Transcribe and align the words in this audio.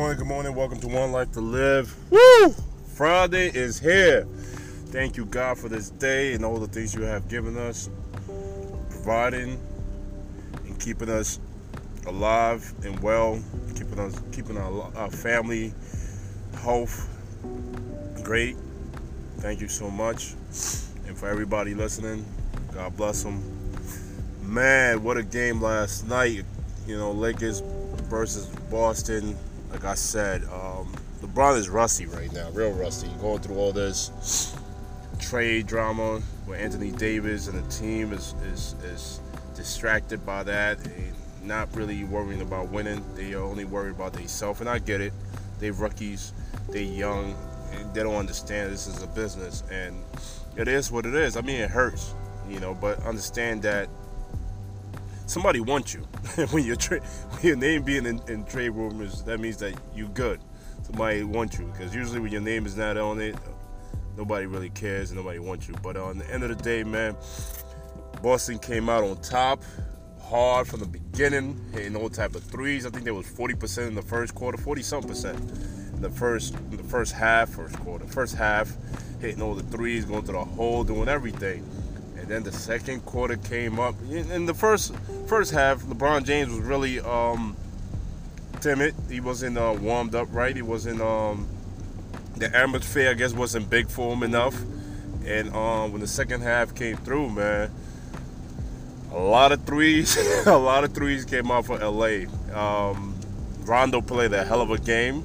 morning, 0.00 0.16
good 0.16 0.28
morning. 0.28 0.54
Welcome 0.54 0.80
to 0.80 0.88
One 0.88 1.12
Life 1.12 1.30
to 1.32 1.42
Live. 1.42 1.94
Woo! 2.10 2.54
Friday 2.94 3.48
is 3.48 3.78
here. 3.78 4.24
Thank 4.86 5.18
you, 5.18 5.26
God, 5.26 5.58
for 5.58 5.68
this 5.68 5.90
day 5.90 6.32
and 6.32 6.42
all 6.42 6.58
the 6.58 6.68
things 6.68 6.94
you 6.94 7.02
have 7.02 7.28
given 7.28 7.58
us, 7.58 7.90
providing 8.88 9.60
and 10.64 10.80
keeping 10.80 11.10
us 11.10 11.38
alive 12.06 12.72
and 12.82 12.98
well, 13.00 13.42
keeping 13.76 13.98
us, 13.98 14.18
keeping 14.32 14.56
our, 14.56 14.90
our 14.96 15.10
family 15.10 15.74
health 16.62 17.06
great. 18.22 18.56
Thank 19.40 19.60
you 19.60 19.68
so 19.68 19.90
much, 19.90 20.32
and 21.06 21.14
for 21.14 21.28
everybody 21.28 21.74
listening, 21.74 22.24
God 22.72 22.96
bless 22.96 23.22
them. 23.22 23.42
Man, 24.42 25.04
what 25.04 25.18
a 25.18 25.22
game 25.22 25.60
last 25.60 26.08
night! 26.08 26.46
You 26.86 26.96
know, 26.96 27.12
Lakers 27.12 27.60
versus 28.08 28.46
Boston. 28.70 29.36
Like 29.70 29.84
I 29.84 29.94
said, 29.94 30.44
um, 30.44 30.94
LeBron 31.22 31.56
is 31.56 31.68
rusty 31.68 32.06
right 32.06 32.32
now, 32.32 32.50
real 32.50 32.72
rusty. 32.72 33.08
Going 33.20 33.40
through 33.40 33.56
all 33.56 33.72
this 33.72 34.54
trade 35.18 35.66
drama 35.66 36.20
with 36.46 36.58
Anthony 36.58 36.90
Davis 36.90 37.46
and 37.46 37.62
the 37.62 37.70
team 37.70 38.12
is 38.12 38.34
is, 38.52 38.74
is 38.84 39.20
distracted 39.54 40.24
by 40.24 40.42
that 40.42 40.84
and 40.86 41.14
not 41.44 41.74
really 41.74 42.04
worrying 42.04 42.42
about 42.42 42.70
winning. 42.70 43.04
They 43.14 43.34
are 43.34 43.42
only 43.42 43.64
worried 43.64 43.94
about 43.94 44.12
themselves, 44.12 44.60
and 44.60 44.68
I 44.68 44.78
get 44.78 45.00
it. 45.00 45.12
They 45.58 45.70
rookies, 45.70 46.32
they 46.68 46.82
young, 46.84 47.36
and 47.72 47.92
they 47.94 48.02
don't 48.02 48.16
understand 48.16 48.72
this 48.72 48.86
is 48.86 49.02
a 49.02 49.06
business, 49.08 49.62
and 49.70 50.02
it 50.56 50.68
is 50.68 50.90
what 50.90 51.06
it 51.06 51.14
is. 51.14 51.36
I 51.36 51.42
mean, 51.42 51.60
it 51.60 51.70
hurts, 51.70 52.14
you 52.48 52.60
know, 52.60 52.74
but 52.74 53.04
understand 53.04 53.62
that 53.62 53.88
somebody 55.30 55.60
wants 55.60 55.94
you 55.94 56.00
when 56.50 56.64
you're 56.64 56.74
tra- 56.74 57.00
your 57.40 57.54
name 57.54 57.84
being 57.84 58.04
in, 58.04 58.20
in, 58.28 58.44
trade 58.44 58.70
rumors. 58.70 59.22
That 59.22 59.38
means 59.38 59.58
that 59.58 59.74
you're 59.94 60.08
good. 60.08 60.40
Somebody 60.82 61.22
wants 61.22 61.56
you 61.56 61.66
because 61.66 61.94
usually 61.94 62.18
when 62.18 62.32
your 62.32 62.40
name 62.40 62.66
is 62.66 62.76
not 62.76 62.96
on 62.96 63.20
it, 63.20 63.36
nobody 64.16 64.46
really 64.46 64.70
cares 64.70 65.10
and 65.10 65.18
nobody 65.18 65.38
wants 65.38 65.68
you. 65.68 65.74
But 65.84 65.96
on 65.96 66.18
the 66.18 66.28
end 66.32 66.42
of 66.42 66.48
the 66.48 66.56
day, 66.56 66.82
man, 66.82 67.16
Boston 68.22 68.58
came 68.58 68.88
out 68.88 69.04
on 69.04 69.20
top 69.22 69.62
hard 70.20 70.66
from 70.66 70.80
the 70.80 70.86
beginning, 70.86 71.60
hitting 71.72 71.94
all 71.94 72.08
type 72.08 72.34
of 72.34 72.42
threes. 72.42 72.84
I 72.84 72.90
think 72.90 73.04
there 73.04 73.14
was 73.14 73.26
40% 73.26 73.86
in 73.86 73.94
the 73.94 74.02
first 74.02 74.34
quarter, 74.34 74.58
40 74.58 74.82
some 74.82 75.02
percent 75.04 75.38
in 75.92 76.02
the 76.02 76.10
first 76.10 76.54
in 76.54 76.76
the 76.76 76.82
first 76.82 77.12
half, 77.12 77.50
first 77.50 77.78
quarter, 77.78 78.04
first 78.06 78.34
half, 78.34 78.72
hitting 79.20 79.42
all 79.42 79.54
the 79.54 79.62
threes, 79.64 80.04
going 80.04 80.24
to 80.24 80.32
the 80.32 80.44
hole, 80.44 80.82
doing 80.82 81.08
everything. 81.08 81.64
Then 82.30 82.44
the 82.44 82.52
second 82.52 83.04
quarter 83.06 83.36
came 83.36 83.80
up. 83.80 83.96
In 84.08 84.46
the 84.46 84.54
first 84.54 84.94
first 85.26 85.50
half, 85.50 85.82
LeBron 85.82 86.24
James 86.24 86.50
was 86.52 86.60
really 86.60 87.00
um, 87.00 87.56
timid. 88.60 88.94
He 89.10 89.18
wasn't 89.18 89.58
uh, 89.58 89.76
warmed 89.80 90.14
up 90.14 90.28
right. 90.30 90.54
He 90.54 90.62
wasn't. 90.62 91.00
Um, 91.00 91.48
the 92.36 92.56
atmosphere, 92.56 93.10
I 93.10 93.14
guess, 93.14 93.32
wasn't 93.32 93.68
big 93.68 93.88
for 93.88 94.14
him 94.14 94.22
enough. 94.22 94.54
And 95.26 95.52
um, 95.56 95.90
when 95.90 96.00
the 96.00 96.06
second 96.06 96.42
half 96.42 96.72
came 96.72 96.98
through, 96.98 97.30
man, 97.30 97.68
a 99.10 99.18
lot 99.18 99.50
of 99.50 99.64
threes, 99.64 100.16
a 100.46 100.56
lot 100.56 100.84
of 100.84 100.94
threes 100.94 101.24
came 101.24 101.50
out 101.50 101.66
for 101.66 101.78
LA. 101.78 102.26
Um, 102.54 103.16
Rondo 103.64 104.00
played 104.00 104.32
a 104.34 104.44
hell 104.44 104.60
of 104.60 104.70
a 104.70 104.78
game. 104.78 105.24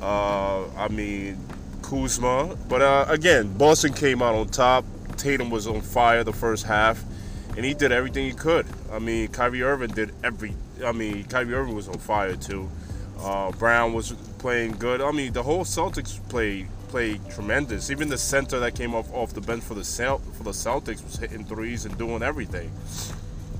Uh, 0.00 0.68
I 0.76 0.86
mean, 0.86 1.36
Kuzma, 1.82 2.56
but 2.68 2.80
uh, 2.80 3.06
again, 3.08 3.52
Boston 3.58 3.92
came 3.92 4.22
out 4.22 4.36
on 4.36 4.46
top. 4.46 4.84
Tatum 5.16 5.50
was 5.50 5.66
on 5.66 5.80
fire 5.80 6.24
the 6.24 6.32
first 6.32 6.64
half, 6.64 7.02
and 7.56 7.64
he 7.64 7.74
did 7.74 7.92
everything 7.92 8.26
he 8.26 8.32
could. 8.32 8.66
I 8.92 8.98
mean, 8.98 9.28
Kyrie 9.28 9.62
Irving 9.62 9.90
did 9.90 10.12
every. 10.22 10.54
I 10.84 10.92
mean, 10.92 11.24
Kyrie 11.24 11.54
Irving 11.54 11.74
was 11.74 11.88
on 11.88 11.98
fire 11.98 12.36
too. 12.36 12.68
Uh, 13.20 13.50
Brown 13.52 13.92
was 13.92 14.12
playing 14.38 14.72
good. 14.72 15.00
I 15.00 15.10
mean, 15.10 15.32
the 15.32 15.42
whole 15.42 15.64
Celtics 15.64 16.20
played 16.28 16.68
played 16.88 17.20
tremendous. 17.30 17.90
Even 17.90 18.08
the 18.08 18.18
center 18.18 18.60
that 18.60 18.74
came 18.74 18.94
off 18.94 19.12
off 19.12 19.32
the 19.32 19.40
bench 19.40 19.62
for 19.64 19.74
the 19.74 19.84
Cel- 19.84 20.18
for 20.18 20.44
the 20.44 20.52
Celtics 20.52 21.02
was 21.04 21.16
hitting 21.16 21.44
threes 21.44 21.84
and 21.84 21.96
doing 21.98 22.22
everything. 22.22 22.70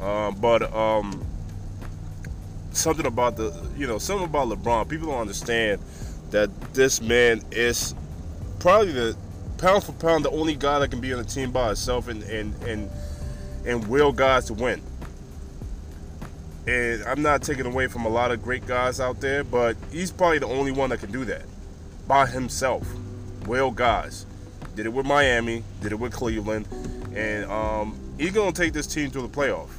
Uh, 0.00 0.30
but 0.32 0.72
um, 0.74 1.26
something 2.72 3.06
about 3.06 3.36
the 3.36 3.52
you 3.76 3.86
know 3.86 3.98
something 3.98 4.26
about 4.26 4.48
LeBron. 4.48 4.88
People 4.88 5.08
don't 5.08 5.20
understand 5.20 5.80
that 6.30 6.50
this 6.74 7.00
man 7.00 7.42
is 7.50 7.94
probably 8.58 8.92
the 8.92 9.16
pound 9.58 9.84
for 9.84 9.92
pound 9.92 10.24
the 10.24 10.30
only 10.30 10.54
guy 10.54 10.78
that 10.78 10.90
can 10.90 11.00
be 11.00 11.12
on 11.12 11.18
the 11.18 11.24
team 11.24 11.50
by 11.50 11.66
himself 11.66 12.08
and 12.08 12.22
and 12.22 12.54
and 12.62 12.90
and 13.66 13.86
will 13.88 14.12
guys 14.12 14.46
to 14.46 14.54
win. 14.54 14.80
And 16.66 17.02
I'm 17.04 17.22
not 17.22 17.42
taking 17.42 17.66
away 17.66 17.86
from 17.86 18.04
a 18.04 18.08
lot 18.08 18.30
of 18.30 18.42
great 18.42 18.66
guys 18.66 19.00
out 19.00 19.20
there, 19.20 19.42
but 19.42 19.76
he's 19.90 20.10
probably 20.10 20.38
the 20.38 20.46
only 20.46 20.70
one 20.70 20.90
that 20.90 21.00
can 21.00 21.10
do 21.10 21.24
that 21.24 21.42
by 22.06 22.26
himself. 22.26 22.86
Will 23.46 23.70
guys 23.70 24.26
did 24.74 24.86
it 24.86 24.90
with 24.90 25.06
Miami, 25.06 25.64
did 25.82 25.92
it 25.92 25.98
with 25.98 26.12
Cleveland, 26.12 26.68
and 27.14 27.50
um, 27.50 27.98
he's 28.18 28.32
gonna 28.32 28.52
take 28.52 28.72
this 28.72 28.86
team 28.86 29.10
to 29.10 29.22
the 29.22 29.28
playoff. 29.28 29.70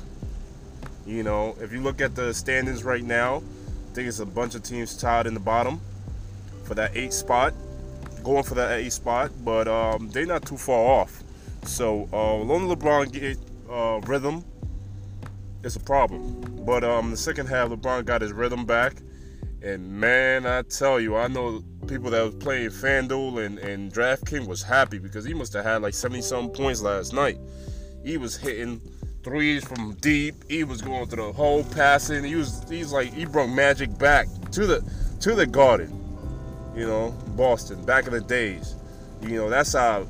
You 1.06 1.24
know, 1.24 1.56
if 1.62 1.72
you 1.72 1.82
look 1.82 2.02
at 2.02 2.16
the 2.16 2.34
standings 2.34 2.84
right 2.84 3.04
now, 3.04 3.38
I 3.38 3.96
think 3.96 4.08
it's 4.08 4.20
a 4.20 4.26
bunch 4.26 4.56
of 4.56 4.64
teams 4.64 4.98
tied 4.98 5.26
in 5.26 5.34
the 5.34 5.40
bottom 5.40 5.80
for 6.66 6.76
that 6.76 6.92
eight 6.96 7.14
spot, 7.14 7.54
going 8.24 8.44
for 8.44 8.56
that 8.56 8.80
eight 8.80 8.94
spot, 8.94 9.32
but 9.44 9.68
um, 9.68 10.10
they're 10.10 10.26
not 10.26 10.46
too 10.46 10.58
far 10.58 11.02
off. 11.02 11.24
So 11.64 12.08
uh, 12.14 12.36
long 12.36 12.70
as 12.70 12.78
LeBron 12.78 13.12
get 13.12 13.38
uh, 13.70 14.00
rhythm, 14.06 14.44
it's 15.64 15.76
a 15.76 15.80
problem. 15.80 16.64
But 16.66 16.84
um, 16.84 17.12
the 17.12 17.18
second 17.18 17.48
half, 17.48 17.70
LeBron 17.70 18.06
got 18.06 18.22
his 18.22 18.32
rhythm 18.32 18.66
back, 18.66 18.96
and 19.62 19.90
man, 19.90 20.46
I 20.46 20.62
tell 20.64 21.00
you, 21.00 21.18
I 21.18 21.28
know 21.28 21.64
people 21.88 22.12
that 22.12 22.24
was 22.24 22.36
playing 22.36 22.70
FanDuel 22.70 23.46
and, 23.46 23.60
and 23.60 23.92
DraftKings 23.92 24.48
was 24.48 24.62
happy 24.62 25.00
because 25.00 25.26
he 25.26 25.34
must 25.34 25.54
have 25.54 25.66
had 25.66 25.82
like 25.82 25.94
70 25.94 26.22
some 26.22 26.50
points 26.50 26.82
last 26.82 27.14
night. 27.14 27.38
He 28.06 28.18
was 28.18 28.38
hitting 28.38 28.80
threes 29.24 29.66
from 29.66 29.96
deep. 29.96 30.36
He 30.48 30.64
was 30.64 30.82
going 30.82 31.08
through 31.08 31.26
the 31.26 31.34
whole 31.34 31.64
passing. 31.64 32.24
He 32.24 32.36
was 32.36 32.64
he's 32.70 32.94
like 32.94 33.14
he 33.14 33.26
brought 33.26 33.48
magic 33.48 33.98
back 33.98 34.28
to 34.52 34.66
the 34.66 34.92
to 35.22 35.36
the 35.36 35.46
garden. 35.46 35.99
You 36.76 36.88
know, 36.88 37.12
Boston 37.36 37.84
back 37.86 38.08
in 38.08 38.14
the 38.14 38.22
days. 38.22 38.76
You 39.22 39.38
know, 39.38 39.50
that's 39.50 39.74
how 39.74 40.06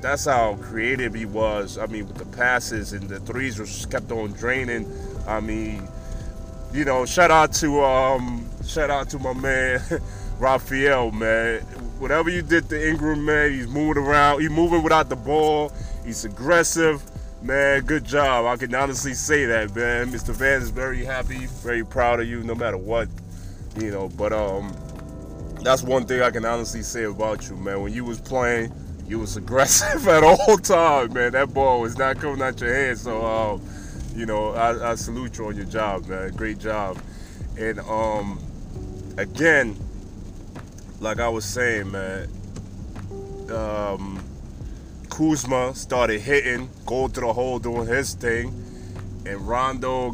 that's 0.00 0.24
how 0.24 0.56
creative 0.56 1.14
he 1.14 1.24
was. 1.24 1.78
I 1.78 1.86
mean, 1.86 2.06
with 2.08 2.18
the 2.18 2.36
passes 2.36 2.92
and 2.92 3.08
the 3.08 3.20
threes 3.20 3.56
just 3.56 3.90
kept 3.90 4.10
on 4.10 4.32
draining. 4.32 4.90
I 5.26 5.40
mean, 5.40 5.88
you 6.72 6.84
know, 6.84 7.06
shout 7.06 7.30
out 7.30 7.52
to 7.54 7.82
um 7.82 8.48
shout 8.66 8.90
out 8.90 9.08
to 9.10 9.18
my 9.18 9.32
man 9.32 9.80
Raphael, 10.38 11.12
man. 11.12 11.60
Whatever 12.00 12.30
you 12.30 12.42
did 12.42 12.68
to 12.70 12.88
Ingram, 12.88 13.24
man, 13.24 13.52
he's 13.52 13.68
moving 13.68 14.02
around. 14.02 14.40
He's 14.40 14.50
moving 14.50 14.82
without 14.82 15.08
the 15.08 15.16
ball. 15.16 15.72
He's 16.04 16.24
aggressive. 16.24 17.00
Man, 17.42 17.82
good 17.82 18.04
job. 18.04 18.46
I 18.46 18.56
can 18.56 18.74
honestly 18.74 19.14
say 19.14 19.46
that, 19.46 19.74
man. 19.74 20.10
Mr. 20.10 20.34
Van 20.34 20.60
is 20.60 20.70
very 20.70 21.04
happy, 21.04 21.46
very 21.46 21.84
proud 21.84 22.20
of 22.20 22.26
you, 22.26 22.42
no 22.42 22.54
matter 22.56 22.76
what. 22.76 23.08
You 23.78 23.90
know, 23.92 24.08
but 24.08 24.32
um 24.32 24.74
that's 25.62 25.82
one 25.82 26.06
thing 26.06 26.22
I 26.22 26.30
can 26.30 26.44
honestly 26.44 26.82
say 26.82 27.04
about 27.04 27.48
you, 27.48 27.56
man. 27.56 27.82
When 27.82 27.92
you 27.92 28.04
was 28.04 28.20
playing, 28.20 28.72
you 29.06 29.18
was 29.18 29.36
aggressive 29.36 30.06
at 30.16 30.22
all 30.22 30.58
time, 30.58 31.12
man. 31.12 31.32
That 31.32 31.52
ball 31.54 31.80
was 31.80 31.96
not 31.96 32.18
coming 32.18 32.42
out 32.42 32.60
your 32.60 32.74
hand. 32.74 32.98
So 32.98 33.24
um, 33.24 33.62
you 34.14 34.26
know, 34.26 34.50
I, 34.50 34.92
I 34.92 34.94
salute 34.94 35.38
you 35.38 35.46
on 35.46 35.56
your 35.56 35.64
job, 35.66 36.06
man. 36.06 36.32
Great 36.32 36.58
job. 36.58 36.98
And 37.58 37.80
um 37.80 38.38
again, 39.18 39.76
like 41.00 41.20
I 41.20 41.28
was 41.28 41.44
saying, 41.44 41.90
man, 41.90 42.28
um, 43.50 44.22
Kuzma 45.10 45.74
started 45.74 46.20
hitting, 46.20 46.70
going 46.86 47.10
to 47.12 47.20
the 47.20 47.32
hole, 47.32 47.58
doing 47.58 47.86
his 47.86 48.14
thing, 48.14 48.48
and 49.26 49.46
Rondo 49.46 50.12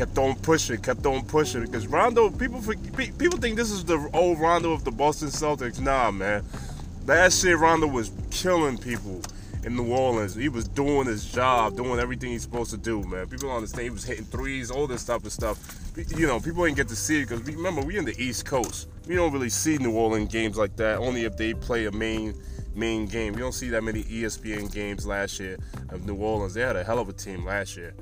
kept 0.00 0.16
on 0.16 0.34
pushing, 0.36 0.80
kept 0.80 1.04
on 1.04 1.22
pushing. 1.26 1.60
Because 1.60 1.86
Rondo, 1.86 2.30
people 2.30 2.62
people 2.96 3.38
think 3.38 3.54
this 3.54 3.70
is 3.70 3.84
the 3.84 4.08
old 4.14 4.40
Rondo 4.40 4.72
of 4.72 4.82
the 4.82 4.90
Boston 4.90 5.28
Celtics. 5.28 5.78
Nah, 5.78 6.10
man, 6.10 6.42
last 7.06 7.44
year 7.44 7.58
Rondo 7.58 7.86
was 7.86 8.10
killing 8.30 8.78
people 8.78 9.20
in 9.62 9.76
New 9.76 9.92
Orleans. 9.92 10.34
He 10.34 10.48
was 10.48 10.66
doing 10.66 11.06
his 11.06 11.30
job, 11.30 11.76
doing 11.76 12.00
everything 12.00 12.30
he's 12.30 12.40
supposed 12.40 12.70
to 12.70 12.78
do, 12.78 13.02
man. 13.02 13.28
People 13.28 13.48
don't 13.48 13.58
understand. 13.58 13.82
He 13.82 13.90
was 13.90 14.04
hitting 14.04 14.24
threes, 14.24 14.70
all 14.70 14.86
this 14.86 15.04
type 15.04 15.22
of 15.26 15.32
stuff. 15.32 15.58
You 16.16 16.26
know, 16.26 16.40
people 16.40 16.64
ain't 16.64 16.78
get 16.78 16.88
to 16.88 16.96
see 16.96 17.20
it 17.20 17.28
because 17.28 17.42
remember 17.42 17.82
we 17.82 17.98
in 17.98 18.06
the 18.06 18.18
East 18.18 18.46
Coast. 18.46 18.88
We 19.06 19.16
don't 19.16 19.34
really 19.34 19.50
see 19.50 19.76
New 19.76 19.92
Orleans 19.92 20.32
games 20.32 20.56
like 20.56 20.76
that. 20.76 20.96
Only 20.96 21.24
if 21.24 21.36
they 21.36 21.52
play 21.52 21.84
a 21.84 21.92
main 21.92 22.34
main 22.74 23.04
game. 23.04 23.34
We 23.34 23.40
don't 23.40 23.52
see 23.52 23.68
that 23.68 23.82
many 23.82 24.04
ESPN 24.04 24.72
games 24.72 25.06
last 25.06 25.40
year 25.40 25.58
of 25.90 26.06
New 26.06 26.14
Orleans. 26.14 26.54
They 26.54 26.62
had 26.62 26.76
a 26.76 26.84
hell 26.84 27.00
of 27.00 27.10
a 27.10 27.12
team 27.12 27.44
last 27.44 27.76
year. 27.76 27.92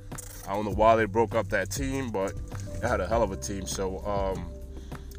I 0.49 0.55
don't 0.55 0.65
know 0.65 0.73
why 0.73 0.97
they 0.97 1.05
broke 1.05 1.35
up 1.35 1.49
that 1.49 1.71
team, 1.71 2.11
but 2.11 2.33
they 2.81 2.89
had 2.89 3.01
a 3.01 3.07
hell 3.07 3.23
of 3.23 3.33
a 3.33 3.37
team. 3.37 3.67
So, 3.67 3.99
um, 4.07 4.51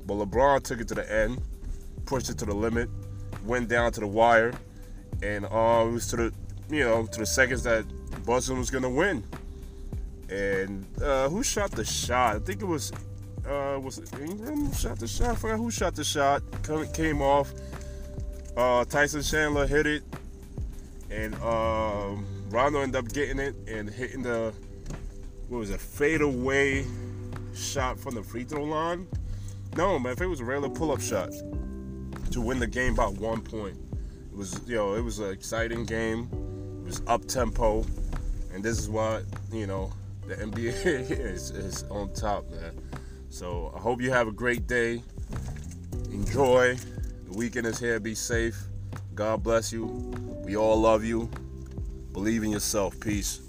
but 0.06 0.16
LeBron 0.16 0.64
took 0.64 0.82
it 0.82 0.88
to 0.90 0.96
the 0.96 1.12
end, 1.12 1.42
pushed 2.06 2.30
it 2.30 2.38
to 2.40 2.46
the 2.46 2.56
limit, 2.56 2.90
went 3.46 3.70
down 3.70 3.92
to 3.94 4.00
the 4.00 4.08
wire 4.08 4.54
and 5.22 5.46
uh, 5.46 5.86
it 5.88 5.92
was 5.92 6.08
to 6.08 6.16
the 6.16 6.34
you 6.70 6.84
know 6.84 7.06
to 7.06 7.20
the 7.20 7.26
seconds 7.26 7.64
that 7.64 7.86
Boston 8.26 8.58
was 8.58 8.70
gonna 8.70 8.90
win. 8.90 9.24
And 10.30 10.86
uh, 11.02 11.28
who 11.30 11.44
shot 11.44 11.72
the 11.72 11.84
shot? 11.84 12.36
I 12.36 12.40
think 12.40 12.62
it 12.62 12.66
was 12.66 12.92
uh, 13.48 13.80
was 13.82 13.98
it 13.98 14.14
Ingram 14.20 14.72
shot 14.74 15.00
the 15.00 15.08
shot? 15.08 15.32
I 15.32 15.36
forgot 15.36 15.58
who 15.58 15.72
shot 15.72 15.96
the 15.96 16.04
shot. 16.04 16.44
Came 16.94 17.22
off. 17.22 17.52
Uh, 18.56 18.84
Tyson 18.86 19.22
Chandler 19.22 19.66
hit 19.66 19.88
it, 19.88 20.04
and 21.10 21.34
um, 21.36 22.26
Rondo 22.50 22.82
ended 22.82 23.04
up 23.04 23.12
getting 23.12 23.40
it 23.40 23.56
and 23.68 23.90
hitting 23.90 24.22
the 24.22 24.54
what 25.50 25.58
was 25.58 25.72
it 25.72 25.82
fadeaway 25.82 26.86
shot 27.56 28.00
from 28.00 28.16
the 28.16 28.24
free 28.24 28.44
throw 28.44 28.64
line. 28.64 29.08
No, 29.76 30.00
man, 30.00 30.14
if 30.14 30.22
it 30.22 30.28
was 30.28 30.40
a 30.40 30.46
regular 30.46 30.70
pull-up 30.70 31.02
shot 31.02 31.32
to 32.32 32.42
win 32.42 32.60
the 32.60 32.68
game 32.68 32.96
by 32.96 33.06
one 33.06 33.42
point. 33.42 33.78
It 34.32 34.38
was, 34.38 34.62
you 34.68 34.76
know, 34.76 34.94
it 34.94 35.02
was 35.02 35.20
an 35.20 35.32
exciting 35.32 35.86
game. 35.86 36.30
It 36.82 36.86
was 36.86 37.02
up 37.08 37.26
tempo, 37.26 37.86
and 38.54 38.64
this 38.64 38.80
is 38.80 38.90
what 38.90 39.24
you 39.52 39.68
know 39.68 39.92
the 40.28 40.36
NBA 40.36 40.86
is, 41.12 41.52
is 41.52 41.84
on 41.90 42.14
top, 42.14 42.50
man. 42.52 42.80
So 43.30 43.72
I 43.76 43.80
hope 43.80 44.02
you 44.02 44.12
have 44.12 44.28
a 44.28 44.32
great 44.32 44.68
day. 44.68 45.04
Enjoy. 46.12 46.76
The 46.76 47.38
weekend 47.38 47.68
is 47.68 47.80
here. 47.80 48.00
Be 48.00 48.16
safe. 48.16 48.58
God 49.14 49.44
bless 49.44 49.72
you. 49.72 49.86
We 50.44 50.58
all 50.58 50.80
love 50.80 51.04
you. 51.04 51.30
Believe 52.14 52.44
in 52.44 52.52
yourself. 52.52 53.00
Peace. 53.00 53.49